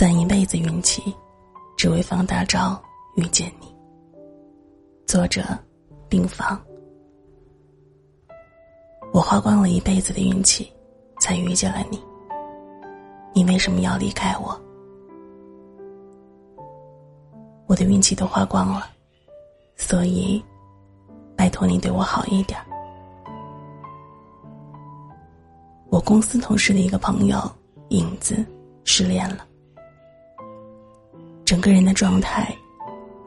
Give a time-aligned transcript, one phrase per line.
[0.00, 1.14] 攒一辈子运气，
[1.76, 2.82] 只为放大招
[3.16, 3.66] 遇见你。
[5.06, 5.42] 作者：
[6.08, 6.58] 病房。
[9.12, 10.72] 我花光了一辈子的运气，
[11.20, 12.02] 才遇见了你。
[13.34, 14.58] 你为什么要离开我？
[17.66, 18.86] 我的运气都花光了，
[19.76, 20.42] 所以，
[21.36, 22.58] 拜托你对我好一点。
[25.90, 27.38] 我公司同事的一个朋友
[27.90, 28.42] 影子
[28.84, 29.44] 失恋了，
[31.50, 32.56] 整个人的状态，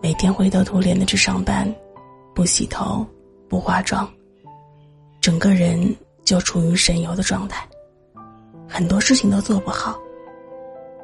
[0.01, 1.69] 每天灰头土脸的去上班，
[2.33, 3.05] 不洗头，
[3.49, 4.09] 不化妆，
[5.19, 7.67] 整个人就处于神游的状态，
[8.65, 9.99] 很多事情都做不好。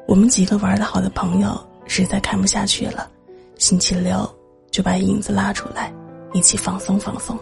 [0.08, 3.06] 我们几个玩的好的朋友实在看不下去了，
[3.58, 4.26] 星期六
[4.70, 5.92] 就把影子拉出来，
[6.32, 7.38] 一起放松放松。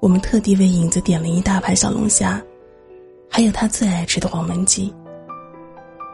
[0.00, 2.42] 我们特地为影子点了一大盘小龙虾，
[3.30, 4.92] 还有他最爱吃的黄焖鸡。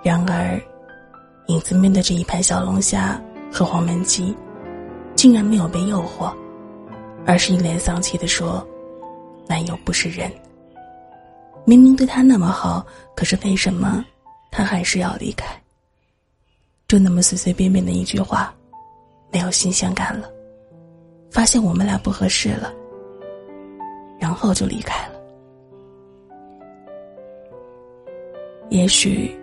[0.03, 0.61] 然而，
[1.51, 3.21] 影子面对这一盘小龙虾
[3.53, 4.37] 和黄焖鸡，
[5.17, 6.33] 竟然没有被诱惑，
[7.27, 8.65] 而是一脸丧气的说
[9.49, 10.31] ：“男友不是人。
[11.65, 14.05] 明明对他那么好，可是为什么
[14.53, 15.47] 他还是要离开？
[16.87, 18.55] 就那么随随便便的一句话，
[19.33, 20.31] 没有新鲜感了，
[21.33, 22.73] 发现我们俩不合适了。”
[24.21, 25.15] 然后就离开了。
[28.69, 29.37] 也许，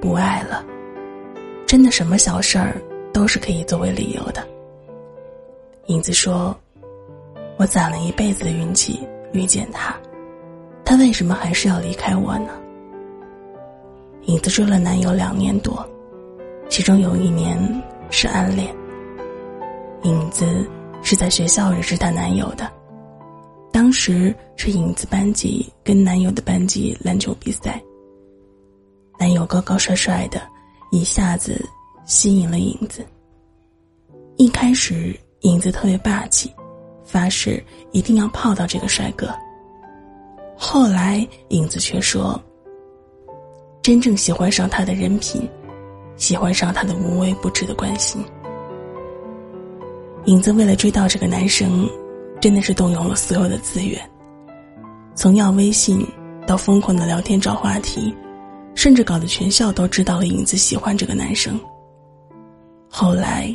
[0.00, 0.64] 不爱了，
[1.72, 2.78] 真的什么小事儿
[3.14, 4.46] 都是可以作为理由的。
[5.86, 6.54] 影子说
[7.56, 9.00] ：“我攒了一辈子的运气
[9.32, 9.98] 遇见他，
[10.84, 12.50] 他为什么还是要离开我呢？”
[14.28, 15.88] 影子追了男友两年多，
[16.68, 17.58] 其中有一年
[18.10, 18.68] 是暗恋。
[20.02, 20.68] 影子
[21.00, 22.70] 是在学校认识她男友的。
[23.72, 27.82] 当时是影子班级跟男友的班级篮球比赛。
[29.18, 30.38] 男友高高帅帅的，
[30.92, 31.60] 一下子
[32.04, 33.04] 吸引了影子。
[34.36, 36.52] 一开始，影子特别霸气，
[37.02, 39.28] 发誓一定要泡到这个帅哥。
[40.56, 42.40] 后来，影子却说
[43.82, 45.48] ：“真正喜欢上他的人品，
[46.16, 48.22] 喜欢上他的无微不至的关心。”
[50.26, 51.90] 影子为了追到这个男生。
[52.40, 54.00] 真的是动用了所有的资源，
[55.14, 56.04] 从要微信
[56.44, 58.12] 到疯狂的聊天找话题，
[58.74, 61.58] 甚至搞得全校都知道了影子喜欢这个男生。
[62.88, 63.52] 后来，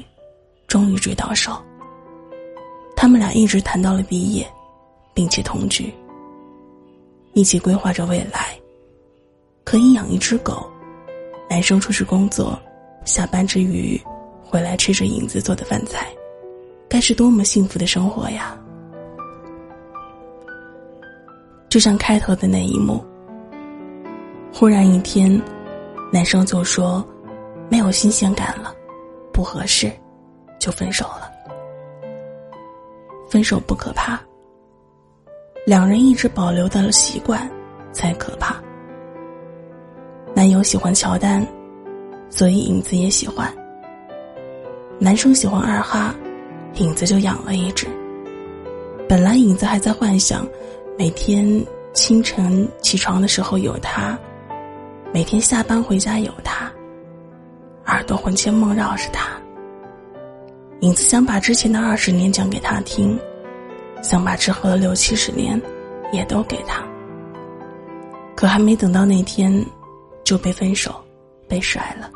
[0.67, 1.61] 终于追到手。
[2.95, 4.47] 他们俩一直谈到了毕业，
[5.13, 5.93] 并且同居，
[7.33, 8.57] 一起规划着未来，
[9.63, 10.67] 可以养一只狗。
[11.49, 12.59] 男生出去工作，
[13.05, 14.01] 下班之余
[14.43, 16.07] 回来吃着影子做的饭菜，
[16.89, 18.57] 该是多么幸福的生活呀！
[21.69, 23.05] 就像开头的那一幕，
[24.59, 25.39] 忽然一天，
[26.11, 27.07] 男生就说
[27.69, 28.73] 没有新鲜感了，
[29.31, 29.91] 不合适，
[30.59, 31.29] 就分手了。
[33.29, 34.19] 分手不可怕，
[35.63, 37.47] 两人一直保留的习惯
[37.91, 38.59] 才可怕。
[40.33, 41.45] 男友喜欢乔丹，
[42.27, 43.55] 所以影子也喜欢。
[44.97, 46.15] 男生喜欢二哈，
[46.77, 47.85] 影子就养了一只。
[49.07, 50.47] 本来影子还在幻想。
[50.97, 51.63] 每天
[51.93, 54.17] 清晨起床的时候有他，
[55.17, 56.71] 每天下班回家有他，
[57.87, 59.27] 耳朵魂牵梦绕是他。
[60.81, 63.19] 影子想把之前的二十年讲给他听，
[64.03, 65.59] 想把之后的六七十年
[66.11, 66.83] 也都给他。
[68.35, 69.65] 可还没等到那天，
[70.23, 71.03] 就被分手，
[71.47, 72.11] 被甩了。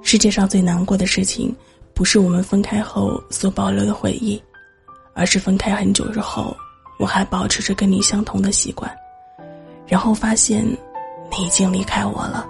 [0.00, 1.54] 世界上最难过的事情，
[1.92, 4.42] 不是我们分开后所保留的回忆，
[5.12, 6.56] 而是分开很久之后。
[6.98, 8.90] 我还保持着跟你相同的习惯，
[9.86, 10.66] 然后发现
[11.30, 12.48] 你已经离开我了。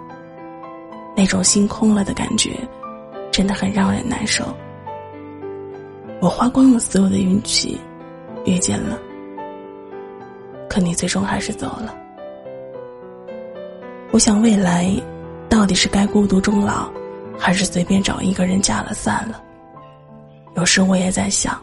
[1.16, 2.56] 那种心空了的感觉，
[3.32, 4.44] 真的很让人难受。
[6.20, 7.80] 我花光了所有的运气，
[8.44, 8.98] 遇见了，
[10.68, 11.94] 可你最终还是走了。
[14.12, 14.90] 我想未来，
[15.48, 16.90] 到底是该孤独终老，
[17.38, 19.42] 还是随便找一个人嫁了算了？
[20.54, 21.60] 有时我也在想。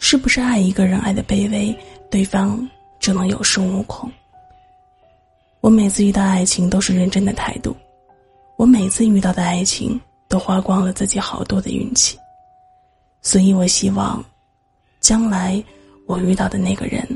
[0.00, 1.76] 是不是爱一个人爱的卑微，
[2.08, 2.66] 对方
[3.00, 4.10] 就能有恃无恐？
[5.60, 7.74] 我每次遇到爱情都是认真的态度，
[8.56, 12.16] 我每次遇到的爱情都花光了自己好多的运气，
[13.22, 14.24] 所以我希望，
[15.00, 15.62] 将来
[16.06, 17.06] 我遇到的那个人，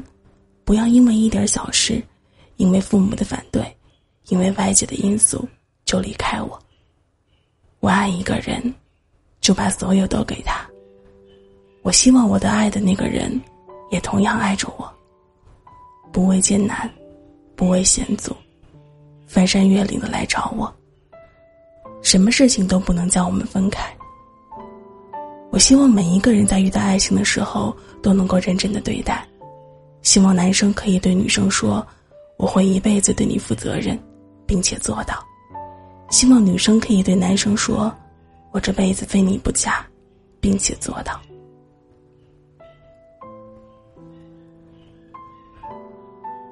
[0.65, 2.03] 不要因为一点小事，
[2.57, 3.65] 因为父母的反对，
[4.29, 5.49] 因为外界的因素
[5.85, 6.59] 就离开我。
[7.81, 8.75] 我爱一个人，
[9.41, 10.67] 就把所有都给他。
[11.83, 13.41] 我希望我的爱的那个人，
[13.91, 14.93] 也同样爱着我。
[16.13, 16.89] 不畏艰难，
[17.63, 18.37] 不畏险阻，
[19.25, 20.75] 翻山越岭的来找我。
[22.03, 23.89] 什么事情都不能将我们分开。
[25.53, 27.73] 我希望每一个人在遇到爱情的时候
[28.03, 29.25] 都能够认真的对待。
[30.03, 31.87] 希望男生可以对女生说
[32.37, 33.97] ：“我会一辈子对你负责任，
[34.45, 35.25] 并且做到。”
[36.11, 37.95] 希望女生可以对男生说
[38.51, 39.87] ：“我这辈子非你不嫁，
[40.41, 41.21] 并且做到。”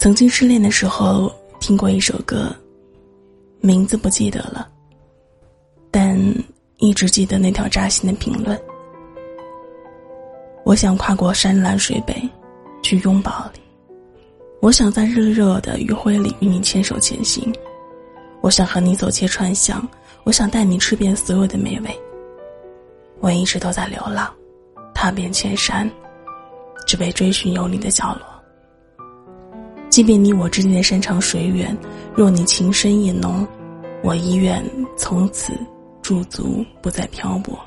[0.00, 1.30] 曾经失恋的时候
[1.60, 2.50] 听过一首歌，
[3.60, 4.66] 名字不记得了，
[5.90, 6.18] 但
[6.78, 8.58] 一直记得那条扎心的评论。
[10.64, 12.16] 我想跨过山南水北。
[12.82, 13.60] 去拥抱你，
[14.62, 17.52] 我想在日热的余晖里与你牵手前行，
[18.40, 19.86] 我想和你走街串巷，
[20.24, 22.00] 我想带你吃遍所有的美味。
[23.20, 24.32] 我一直都在流浪，
[24.94, 25.88] 踏遍千山，
[26.86, 28.29] 只为追寻有你的角落。
[29.90, 31.76] 即便你我之间的山长水远，
[32.14, 33.46] 若你情深意浓，
[34.02, 34.64] 我依愿
[34.96, 35.52] 从此
[36.00, 37.58] 驻足，不再漂泊。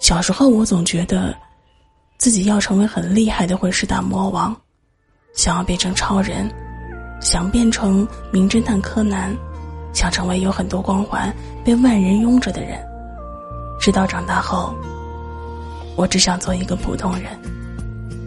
[0.00, 1.34] 小时候，我总觉得。
[2.18, 4.56] 自己要成为很厉害的混世大魔王，
[5.34, 6.50] 想要变成超人，
[7.20, 9.36] 想变成名侦探柯南，
[9.92, 11.30] 想成为有很多光环、
[11.62, 12.82] 被万人拥着的人。
[13.78, 14.74] 直到长大后，
[15.94, 17.38] 我只想做一个普通人，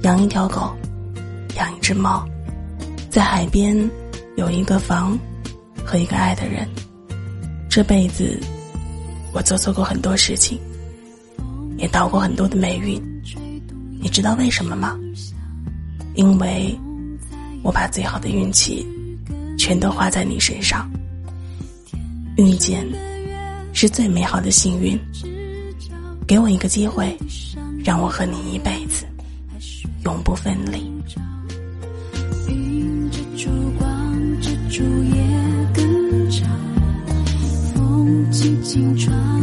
[0.03, 0.71] 养一条狗，
[1.59, 2.25] 养一只猫，
[3.09, 3.77] 在海边
[4.37, 5.19] 有一个房
[5.85, 6.65] 和一个爱的人。
[7.69, 8.39] 这辈子，
[9.33, 10.57] 我做错过很多事情，
[11.77, 12.99] 也倒过很多的霉运。
[14.01, 14.97] 你知道为什么吗？
[16.15, 16.73] 因为
[17.61, 18.87] 我把最好的运气
[19.57, 20.89] 全都花在你身上。
[22.37, 22.87] 遇见
[23.73, 24.97] 是最美好的幸运，
[26.25, 27.13] 给我一个机会，
[27.83, 29.05] 让我和你一辈子
[30.05, 30.89] 永不分离。
[33.39, 33.49] 烛
[33.79, 35.23] 光遮住夜
[35.73, 36.45] 更长
[37.73, 39.38] 风轻轻穿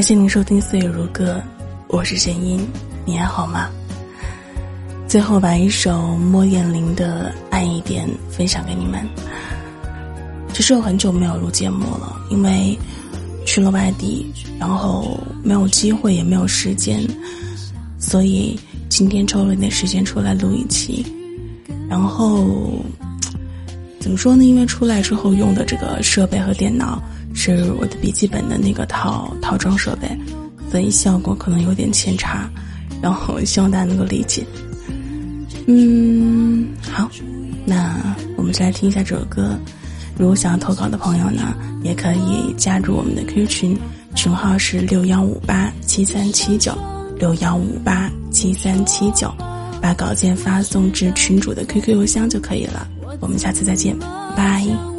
[0.00, 1.34] 感谢您收听《岁月如歌》，
[1.88, 2.66] 我是神音，
[3.04, 3.68] 你还好吗？
[5.06, 9.06] 最后把一首莫艳玲的《爱一点》分享给你们。
[10.54, 12.78] 其实我很久没有录节目了，因为
[13.44, 14.24] 去了外地，
[14.58, 17.06] 然后没有机会，也没有时间，
[17.98, 18.58] 所以
[18.88, 21.04] 今天抽了一点时间出来录一期。
[21.90, 22.72] 然后
[24.00, 24.44] 怎么说呢？
[24.44, 27.02] 因为出来之后用的这个设备和电脑。
[27.34, 30.08] 是我的笔记本的那个套套装设备，
[30.70, 32.50] 所以效果可能有点欠差，
[33.00, 34.44] 然后希望大家能够理解。
[35.66, 37.08] 嗯，好，
[37.64, 39.58] 那我们就来听一下这首歌。
[40.18, 43.78] 如果想要投稿的朋友呢，也可以加入我们的 QQ 群，
[44.14, 46.76] 群号是六幺五八七三七九
[47.16, 49.32] 六幺五八七三七九，
[49.80, 52.86] 把稿件发送至群主的 QQ 邮箱就可以了。
[53.20, 53.96] 我们下次再见，
[54.36, 54.89] 拜。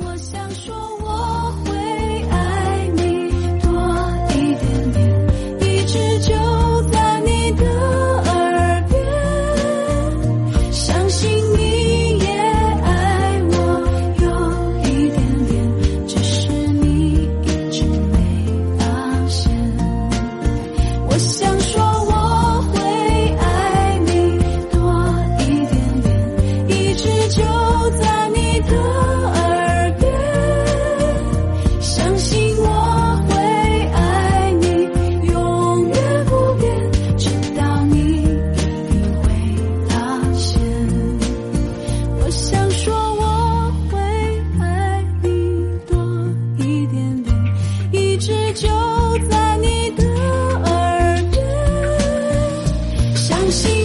[53.51, 53.80] 心。